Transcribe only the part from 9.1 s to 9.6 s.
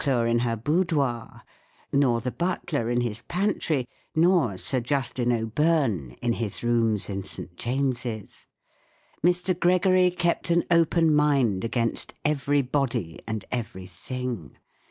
Mr,